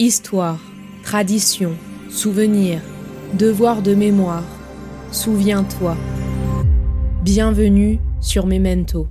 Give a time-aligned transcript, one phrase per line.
[0.00, 0.58] Histoire,
[1.04, 1.78] tradition,
[2.10, 2.82] souvenir,
[3.38, 4.42] devoir de mémoire.
[5.12, 5.96] Souviens-toi.
[7.22, 9.08] Bienvenue sur Memento.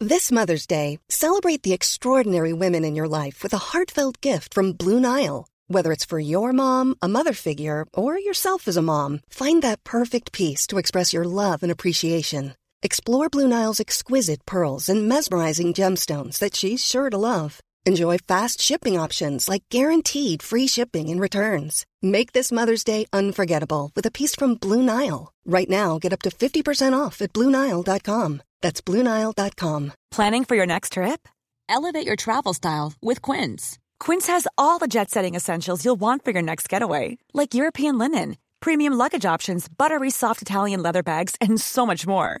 [0.00, 4.72] This Mother's Day, celebrate the extraordinary women in your life with a heartfelt gift from
[4.72, 5.46] Blue Nile.
[5.68, 9.84] Whether it's for your mom, a mother figure, or yourself as a mom, find that
[9.84, 12.54] perfect piece to express your love and appreciation.
[12.82, 17.60] Explore Blue Nile's exquisite pearls and mesmerizing gemstones that she's sure to love.
[17.86, 21.86] Enjoy fast shipping options like guaranteed free shipping and returns.
[22.02, 25.32] Make this Mother's Day unforgettable with a piece from Blue Nile.
[25.46, 28.42] Right now, get up to 50% off at BlueNile.com.
[28.60, 29.92] That's BlueNile.com.
[30.10, 31.28] Planning for your next trip?
[31.68, 33.78] Elevate your travel style with Quince.
[34.00, 37.98] Quince has all the jet setting essentials you'll want for your next getaway, like European
[37.98, 42.40] linen, premium luggage options, buttery soft Italian leather bags, and so much more.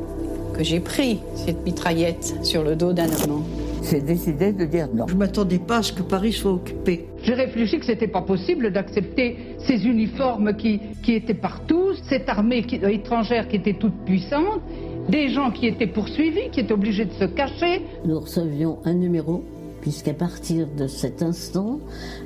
[0.61, 3.41] que j'ai pris cette mitraillette sur le dos d'un Allemand.
[3.89, 5.07] J'ai décidé de dire non.
[5.07, 7.07] Je m'attendais pas à ce que Paris soit occupé.
[7.23, 12.61] J'ai réfléchi que c'était pas possible d'accepter ces uniformes qui, qui étaient partout, cette armée
[12.61, 14.61] qui- étrangère qui était toute puissante,
[15.09, 17.81] des gens qui étaient poursuivis, qui étaient obligés de se cacher.
[18.05, 19.43] Nous recevions un numéro,
[19.81, 21.79] puisqu'à partir de cet instant,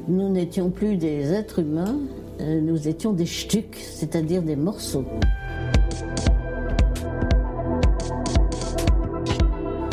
[0.09, 1.99] nous n'étions plus des êtres humains,
[2.41, 5.05] euh, nous étions des stucs, c'est-à-dire des morceaux.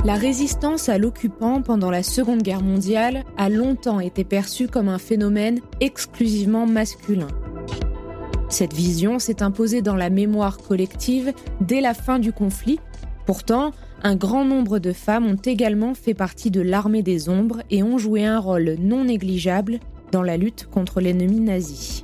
[0.04, 4.98] La résistance à l'occupant pendant la Seconde Guerre mondiale a longtemps été perçue comme un
[4.98, 7.28] phénomène exclusivement masculin.
[8.48, 12.80] Cette vision s'est imposée dans la mémoire collective dès la fin du conflit.
[13.26, 13.70] Pourtant,
[14.02, 17.96] un grand nombre de femmes ont également fait partie de l'armée des ombres et ont
[17.96, 19.78] joué un rôle non négligeable
[20.10, 22.02] dans la lutte contre l'ennemi nazi.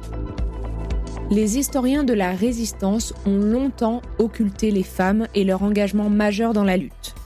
[1.32, 6.64] Les historiens de la résistance ont longtemps occulté les femmes et leur engagement majeur dans
[6.64, 7.17] la lutte.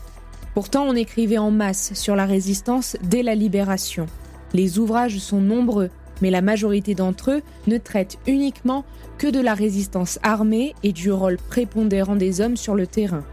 [0.55, 4.07] Pourtant, on écrivait en masse sur la résistance dès la libération.
[4.53, 5.91] Les ouvrages sont nombreux,
[6.21, 8.85] mais la majorité d'entre eux ne traitent uniquement
[9.17, 13.25] que de la résistance armée et du rôle prépondérant des hommes sur le terrain.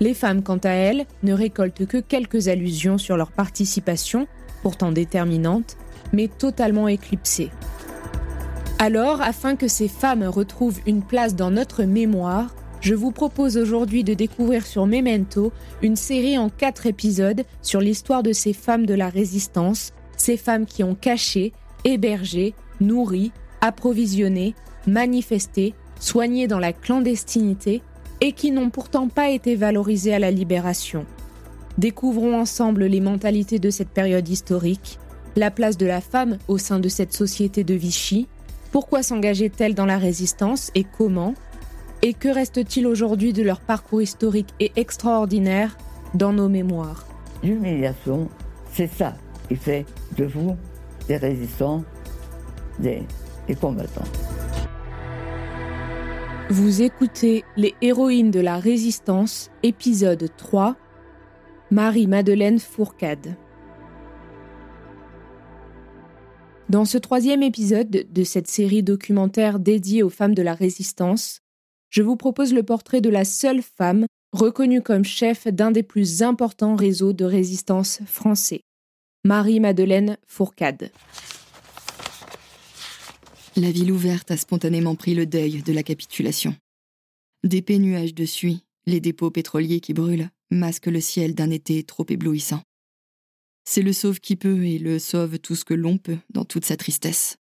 [0.00, 4.26] Les femmes, quant à elles, ne récoltent que quelques allusions sur leur participation,
[4.62, 5.76] pourtant déterminante,
[6.12, 7.50] mais totalement éclipsée.
[8.78, 14.02] Alors, afin que ces femmes retrouvent une place dans notre mémoire, je vous propose aujourd'hui
[14.02, 18.94] de découvrir sur Memento une série en quatre épisodes sur l'histoire de ces femmes de
[18.94, 21.52] la résistance, ces femmes qui ont caché,
[21.84, 24.56] hébergé, nourri, approvisionné,
[24.88, 27.82] manifesté, soigné dans la clandestinité
[28.20, 31.06] et qui n'ont pourtant pas été valorisées à la libération.
[31.78, 34.98] Découvrons ensemble les mentalités de cette période historique,
[35.36, 38.26] la place de la femme au sein de cette société de Vichy,
[38.72, 41.34] pourquoi s'engageait-elle dans la résistance et comment
[42.04, 45.78] Et que reste-t-il aujourd'hui de leur parcours historique et extraordinaire
[46.14, 47.06] dans nos mémoires?
[47.44, 48.28] L'humiliation,
[48.72, 49.14] c'est ça
[49.48, 49.86] qui fait
[50.16, 50.56] de vous
[51.06, 51.84] des résistants,
[52.80, 53.04] des,
[53.46, 54.02] des combattants.
[56.50, 60.76] Vous écoutez Les héroïnes de la résistance, épisode 3,
[61.70, 63.36] Marie-Madeleine Fourcade.
[66.68, 71.41] Dans ce troisième épisode de cette série documentaire dédiée aux femmes de la résistance,
[71.92, 76.22] je vous propose le portrait de la seule femme reconnue comme chef d'un des plus
[76.22, 78.62] importants réseaux de résistance français,
[79.24, 80.90] Marie-Madeleine Fourcade.
[83.56, 86.56] La ville ouverte a spontanément pris le deuil de la capitulation.
[87.44, 92.06] D'épais nuages de suie, les dépôts pétroliers qui brûlent, masquent le ciel d'un été trop
[92.08, 92.62] éblouissant.
[93.64, 96.64] C'est le sauve qui peut et le sauve tout ce que l'on peut dans toute
[96.64, 97.36] sa tristesse.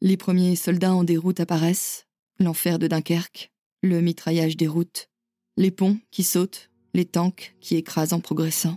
[0.00, 2.06] Les premiers soldats en déroute apparaissent,
[2.38, 3.50] l'enfer de Dunkerque,
[3.82, 5.08] le mitraillage des routes,
[5.56, 8.76] les ponts qui sautent, les tanks qui écrasent en progressant.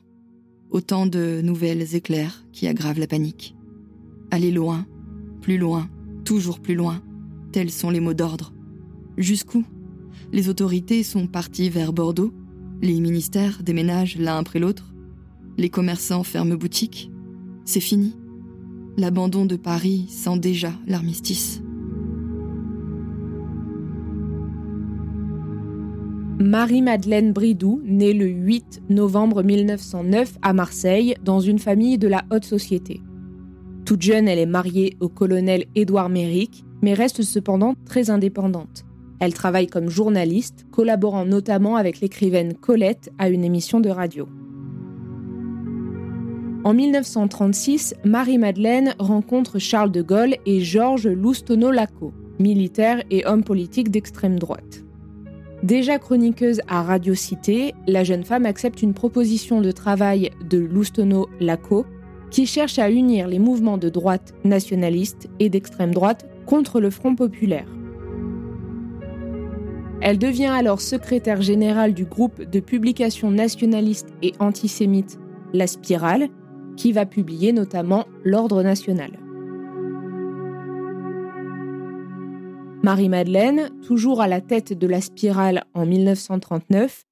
[0.69, 3.55] Autant de nouvelles éclairs qui aggravent la panique.
[4.29, 4.85] Aller loin,
[5.41, 5.89] plus loin,
[6.23, 7.01] toujours plus loin,
[7.51, 8.53] tels sont les mots d'ordre.
[9.17, 9.65] Jusqu'où?
[10.31, 12.33] Les autorités sont parties vers Bordeaux,
[12.81, 14.93] les ministères déménagent l'un après l'autre,
[15.57, 17.11] les commerçants ferment boutique.
[17.65, 18.15] C'est fini.
[18.97, 21.61] L'abandon de Paris sent déjà l'armistice.
[26.41, 32.45] Marie-Madeleine Bridou naît le 8 novembre 1909 à Marseille dans une famille de la haute
[32.45, 32.99] société.
[33.85, 38.85] Toute jeune, elle est mariée au colonel Édouard Méric, mais reste cependant très indépendante.
[39.19, 44.27] Elle travaille comme journaliste, collaborant notamment avec l'écrivaine Colette à une émission de radio.
[46.63, 54.39] En 1936, Marie-Madeleine rencontre Charles de Gaulle et Georges Loustono-Laco, militaire et homme politique d'extrême
[54.39, 54.83] droite.
[55.63, 61.85] Déjà chroniqueuse à Radio Cité, la jeune femme accepte une proposition de travail de Loustono-Laco
[62.31, 67.15] qui cherche à unir les mouvements de droite nationalistes et d'extrême droite contre le Front
[67.15, 67.67] populaire.
[70.01, 75.19] Elle devient alors secrétaire générale du groupe de publications nationalistes et antisémites
[75.53, 76.29] La Spirale,
[76.75, 79.20] qui va publier notamment L'Ordre national.
[82.83, 87.03] Marie-Madeleine, toujours à la tête de la Spirale en 1939,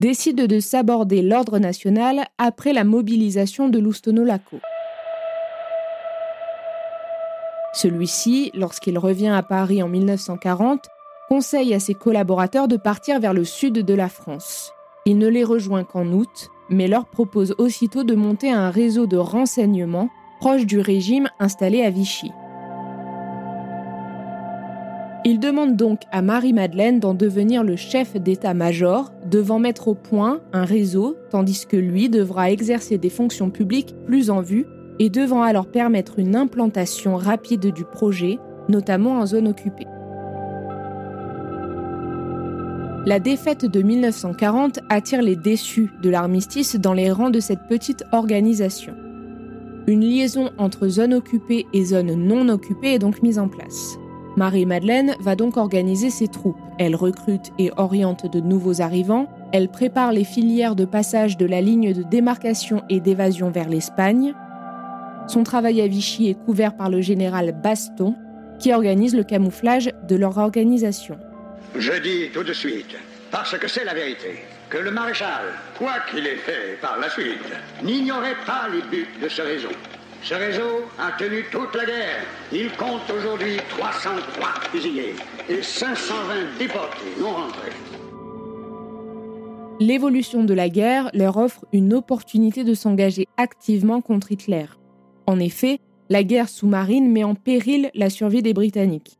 [0.00, 4.58] décide de s'aborder l'ordre national après la mobilisation de Loustono-Laco.
[7.72, 10.86] Celui-ci, lorsqu'il revient à Paris en 1940,
[11.28, 14.72] conseille à ses collaborateurs de partir vers le sud de la France.
[15.06, 19.16] Il ne les rejoint qu'en août, mais leur propose aussitôt de monter un réseau de
[19.16, 20.08] renseignement
[20.38, 22.30] proche du régime installé à Vichy.
[25.28, 30.64] Il demande donc à Marie-Madeleine d'en devenir le chef d'état-major, devant mettre au point un
[30.64, 34.66] réseau, tandis que lui devra exercer des fonctions publiques plus en vue
[35.00, 38.38] et devant alors permettre une implantation rapide du projet,
[38.68, 39.88] notamment en zone occupée.
[43.04, 48.04] La défaite de 1940 attire les déçus de l'armistice dans les rangs de cette petite
[48.12, 48.94] organisation.
[49.88, 53.98] Une liaison entre zone occupée et zone non occupée est donc mise en place.
[54.36, 56.58] Marie-Madeleine va donc organiser ses troupes.
[56.78, 59.28] Elle recrute et oriente de nouveaux arrivants.
[59.52, 64.34] Elle prépare les filières de passage de la ligne de démarcation et d'évasion vers l'Espagne.
[65.26, 68.14] Son travail à Vichy est couvert par le général Baston,
[68.58, 71.18] qui organise le camouflage de leur organisation.
[71.74, 72.94] Je dis tout de suite,
[73.30, 75.44] parce que c'est la vérité, que le maréchal,
[75.76, 77.52] quoi qu'il ait fait par la suite,
[77.82, 79.70] n'ignorait pas les buts de ce réseau.
[80.22, 82.24] Ce réseau a tenu toute la guerre.
[82.52, 85.14] Il compte aujourd'hui 303 fusillés
[85.48, 87.72] et 520 déportés non rentrés.
[89.78, 94.66] L'évolution de la guerre leur offre une opportunité de s'engager activement contre Hitler.
[95.26, 99.18] En effet, la guerre sous-marine met en péril la survie des Britanniques.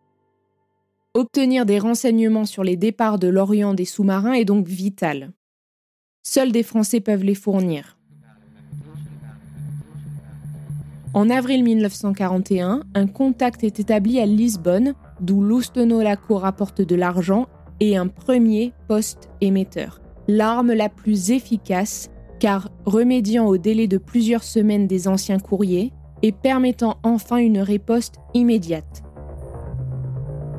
[1.14, 5.32] Obtenir des renseignements sur les départs de l'Orient des sous-marins est donc vital.
[6.22, 7.96] Seuls des Français peuvent les fournir.
[11.16, 14.92] En avril 1941, un contact est établi à Lisbonne,
[15.22, 17.46] d'où Laco rapporte de l'argent
[17.80, 20.02] et un premier poste émetteur.
[20.28, 25.90] L'arme la plus efficace, car remédiant au délai de plusieurs semaines des anciens courriers
[26.22, 29.02] et permettant enfin une riposte immédiate.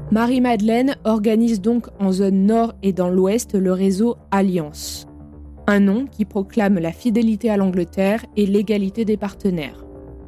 [0.10, 5.08] Marie-Madeleine organise donc en zone nord et dans l'ouest le réseau Alliance,
[5.68, 9.87] un nom qui proclame la fidélité à l'Angleterre et l'égalité des partenaires.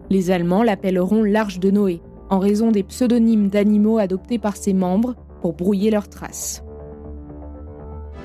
[0.09, 5.15] Les Allemands l'appelleront l'Arche de Noé, en raison des pseudonymes d'animaux adoptés par ses membres
[5.41, 6.63] pour brouiller leurs traces.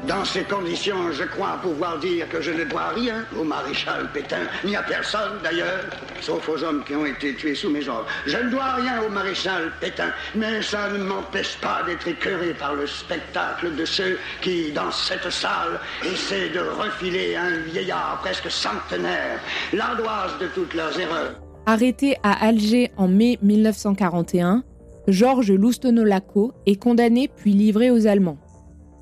[0.09, 4.43] Dans ces conditions, je crois pouvoir dire que je ne dois rien au maréchal Pétain,
[4.63, 5.81] ni à personne d'ailleurs,
[6.21, 8.07] sauf aux hommes qui ont été tués sous mes ordres.
[8.27, 12.75] Je ne dois rien au maréchal Pétain, mais ça ne m'empêche pas d'être écœuré par
[12.75, 19.41] le spectacle de ceux qui, dans cette salle, essaient de refiler un vieillard presque centenaire,
[19.73, 21.44] l'ardoise de toutes leurs erreurs.
[21.67, 24.65] Arrêté à Alger en mai 1941,
[25.09, 28.37] Georges Loustono-Laco est condamné puis livré aux Allemands.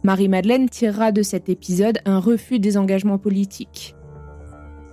[0.04, 3.96] Marie-Madeleine tirera de cet épisode un refus des engagements politiques.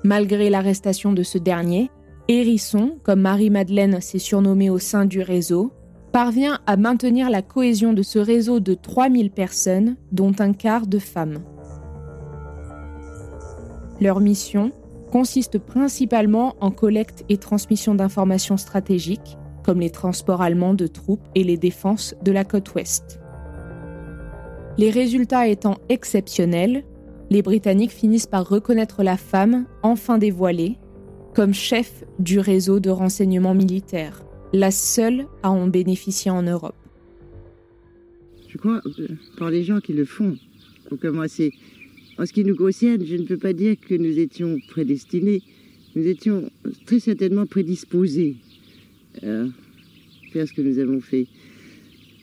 [0.04, 1.92] Malgré l'arrestation de ce dernier,
[2.28, 5.72] Hérisson, comme Marie-Madeleine s'est surnommée au sein du réseau,
[6.12, 10.98] parvient à maintenir la cohésion de ce réseau de 3000 personnes, dont un quart de
[10.98, 11.44] femmes.
[14.02, 14.72] Leur mission
[15.10, 21.44] consiste principalement en collecte et transmission d'informations stratégiques, comme les transports allemands de troupes et
[21.44, 23.20] les défenses de la côte ouest.
[24.78, 26.84] Les résultats étant exceptionnels,
[27.30, 30.78] les Britanniques finissent par reconnaître la femme, enfin dévoilée,
[31.36, 34.24] comme chef du réseau de renseignement militaire,
[34.54, 36.76] la seule à en bénéficier en Europe.
[38.48, 40.36] Je crois, euh, par les gens qui le font,
[40.98, 41.52] commencer,
[42.20, 45.42] en ce qui nous concerne, je ne peux pas dire que nous étions prédestinés.
[45.96, 46.52] Nous étions
[46.86, 48.36] très certainement prédisposés
[49.24, 49.46] à
[50.34, 51.28] faire ce que nous avons fait.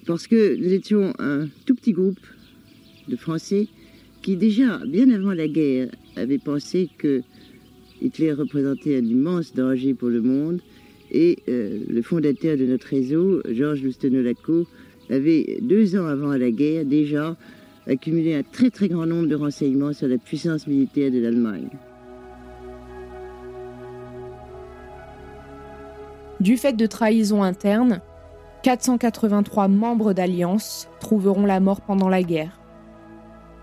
[0.05, 2.21] Parce que nous étions un tout petit groupe
[3.09, 3.69] de Français
[4.21, 7.23] qui déjà, bien avant la guerre, avait pensé que
[8.03, 10.61] Hitler représentait un immense danger pour le monde,
[11.11, 14.67] et euh, le fondateur de notre réseau, Georges Lustenolaco,
[15.09, 17.39] avait deux ans avant la guerre déjà
[17.87, 21.69] accumulé un très très grand nombre de renseignements sur la puissance militaire de l'Allemagne.
[26.41, 28.01] Du fait de trahisons internes,
[28.63, 32.61] 483 membres d'Alliance trouveront la mort pendant la guerre.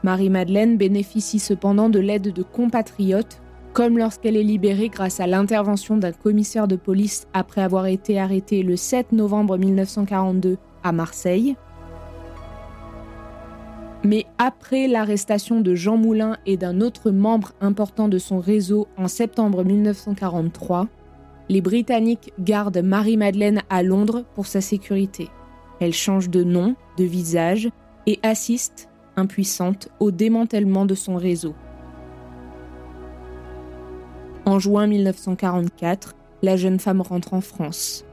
[0.04, 3.42] Marie-Madeleine bénéficie cependant de l'aide de compatriotes,
[3.74, 8.64] comme lorsqu'elle est libérée grâce à l'intervention d'un commissaire de police après avoir été arrêtée
[8.64, 11.56] le 7 novembre 1942 à Marseille.
[14.06, 19.08] Mais après l'arrestation de Jean Moulin et d'un autre membre important de son réseau en
[19.08, 20.88] septembre 1943,
[21.48, 25.30] les Britanniques gardent Marie-Madeleine à Londres pour sa sécurité.
[25.80, 27.70] Elle change de nom, de visage
[28.06, 31.56] et assiste, impuissante, au démantèlement de son réseau.
[34.46, 38.06] En juin 1944, la jeune femme rentre en France.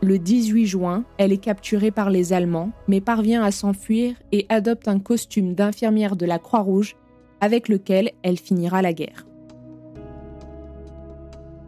[0.00, 4.86] Le 18 juin, elle est capturée par les Allemands, mais parvient à s'enfuir et adopte
[4.86, 6.94] un costume d'infirmière de la Croix-Rouge
[7.40, 9.26] avec lequel elle finira la guerre.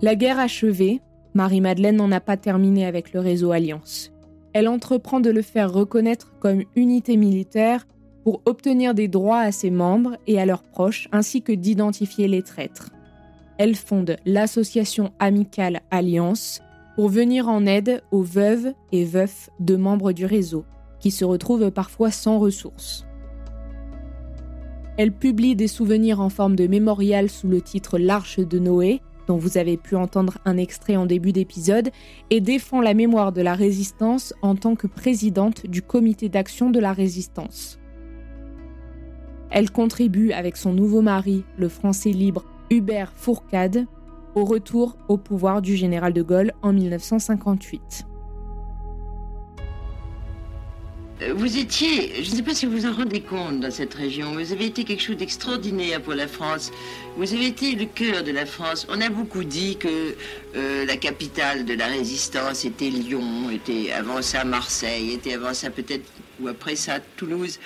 [0.00, 1.00] La guerre achevée,
[1.34, 4.12] Marie-Madeleine n'en a pas terminé avec le réseau Alliance.
[4.52, 7.86] Elle entreprend de le faire reconnaître comme unité militaire
[8.22, 12.42] pour obtenir des droits à ses membres et à leurs proches, ainsi que d'identifier les
[12.42, 12.90] traîtres.
[13.58, 16.62] Elle fonde l'association amicale Alliance
[17.00, 20.66] pour venir en aide aux veuves et veufs de membres du réseau,
[20.98, 23.06] qui se retrouvent parfois sans ressources.
[24.98, 29.38] Elle publie des souvenirs en forme de mémorial sous le titre L'Arche de Noé, dont
[29.38, 31.88] vous avez pu entendre un extrait en début d'épisode,
[32.28, 36.80] et défend la mémoire de la résistance en tant que présidente du comité d'action de
[36.80, 37.78] la résistance.
[39.50, 43.86] Elle contribue avec son nouveau mari, le français libre Hubert Fourcade,
[44.34, 48.06] au retour au pouvoir du général de Gaulle en 1958.
[51.22, 53.92] Euh, vous étiez, je ne sais pas si vous vous en rendez compte dans cette
[53.92, 56.70] région, vous avez été quelque chose d'extraordinaire pour la France.
[57.16, 58.86] Vous avez été le cœur de la France.
[58.88, 60.14] On a beaucoup dit que
[60.56, 65.70] euh, la capitale de la résistance était Lyon, était avant ça Marseille, était avant ça
[65.70, 66.10] peut-être,
[66.40, 67.58] ou après ça Toulouse.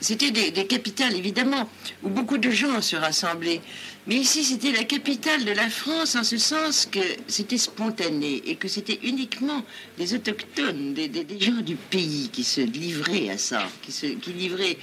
[0.00, 1.68] C'était des, capitales, évidemment,
[2.02, 3.60] où beaucoup de gens se rassemblaient.
[4.06, 8.56] Mais ici, c'était la capitale de la France, en ce sens que c'était spontané et
[8.56, 9.62] que c'était uniquement
[9.98, 14.78] des autochtones, des, gens du pays qui se livraient à ça, qui livraient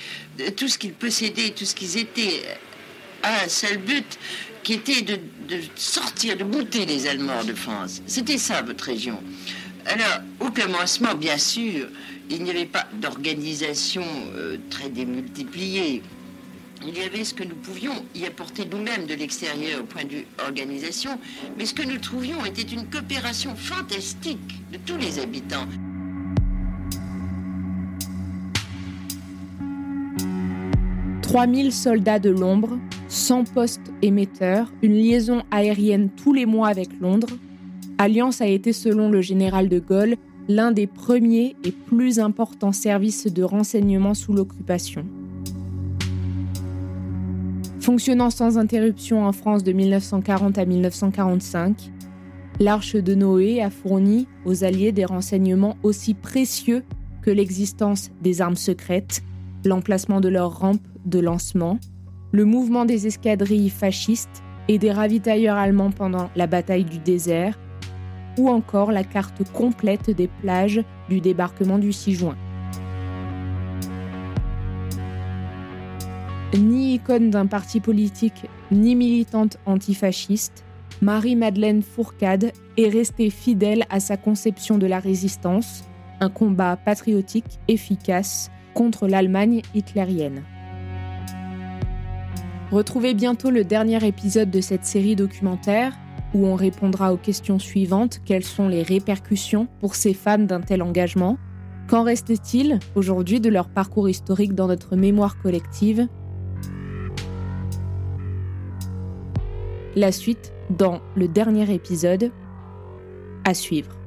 [0.56, 2.44] tout ce qu'ils possédaient, tout ce qu'ils étaient,
[3.24, 4.20] à un seul but,
[4.62, 5.16] qui était de,
[5.48, 8.02] de sortir, de bouter les Allemands de France.
[8.06, 9.20] C'était ça, votre région.
[9.86, 11.88] Alors, au commencement, bien sûr,
[12.30, 14.04] il n'y avait pas d'organisation
[14.36, 16.02] euh, très démultipliée.
[16.86, 20.10] Il y avait ce que nous pouvions y apporter nous-mêmes de l'extérieur au point de
[20.10, 21.20] vue organisation,
[21.58, 25.66] mais ce que nous trouvions était une coopération fantastique de tous les habitants.
[31.24, 32.78] «3000 soldats de l'ombre,
[33.10, 37.38] 100 postes émetteurs, une liaison aérienne tous les mois avec Londres.
[37.98, 40.16] Alliance a été, selon le général de Gaulle,
[40.48, 45.06] l'un des premiers et plus importants services de renseignement sous l'occupation.
[47.80, 51.92] Fonctionnant sans interruption en France de 1940 à 1945,
[52.60, 56.84] l'Arche de Noé a fourni aux Alliés des renseignements aussi précieux
[57.22, 59.22] que l'existence des armes secrètes,
[59.63, 61.80] l'emplacement de leurs rampes de lancement,
[62.32, 67.58] le mouvement des escadrilles fascistes et des ravitailleurs allemands pendant la bataille du désert,
[68.38, 72.38] ou encore la carte complète des plages du débarquement du 6 juin.
[76.58, 80.63] Ni icône d'un parti politique, ni militante antifasciste,
[81.01, 85.84] Marie-Madeleine Fourcade est restée fidèle à sa conception de la résistance,
[86.20, 90.44] un combat patriotique efficace contre l'Allemagne hitlérienne.
[92.72, 95.94] Retrouvez bientôt le dernier épisode de cette série documentaire
[96.34, 98.20] où on répondra aux questions suivantes.
[98.26, 101.38] Quelles sont les répercussions pour ces femmes d'un tel engagement?
[101.88, 106.08] Qu'en reste-t-il aujourd'hui de leur parcours historique dans notre mémoire collective?
[109.96, 112.32] La suite dans le dernier épisode
[113.46, 114.07] à suivre.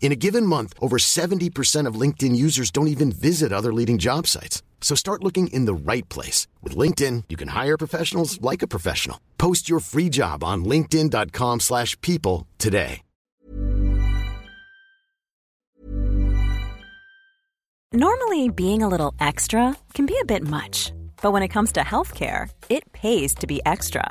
[0.00, 4.28] In a given month, over 70% of LinkedIn users don't even visit other leading job
[4.28, 4.62] sites.
[4.80, 6.46] So start looking in the right place.
[6.62, 9.18] With LinkedIn, you can hire professionals like a professional.
[9.36, 13.02] Post your free job on linkedin.com slash people today.
[17.92, 21.80] Normally, being a little extra can be a bit much, but when it comes to
[21.80, 24.10] healthcare, it pays to be extra.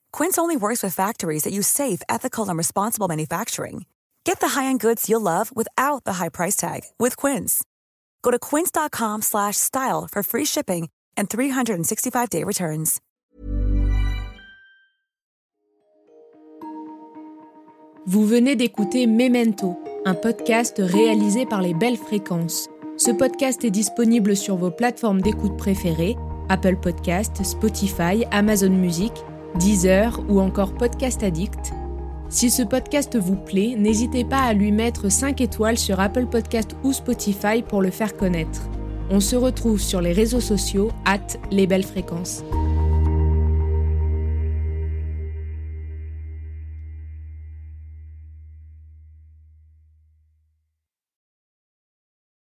[0.11, 3.85] Quince only works with factories that use safe, ethical, and responsible manufacturing.
[4.23, 7.63] Get the high-end goods you'll love without the high price tag with Quince.
[8.23, 12.99] Go to quince.com/style for free shipping and 365-day returns.
[18.07, 22.67] Vous venez d'écouter Memento, un podcast réalisé par les Belles Fréquences.
[22.97, 26.17] Ce podcast est disponible sur vos plateformes d'écoute préférées,
[26.49, 29.13] Apple Podcast, Spotify, Amazon Music
[29.59, 31.73] Deezer ou encore Podcast Addict.
[32.29, 36.75] Si ce podcast vous plaît, n'hésitez pas à lui mettre 5 étoiles sur Apple Podcast
[36.83, 38.61] ou Spotify pour le faire connaître.
[39.09, 41.19] On se retrouve sur les réseaux sociaux, at
[41.51, 42.43] les belles fréquences.